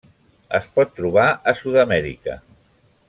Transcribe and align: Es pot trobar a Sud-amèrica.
Es 0.59 0.63
pot 0.77 0.95
trobar 1.01 1.25
a 1.51 1.53
Sud-amèrica. 1.61 2.39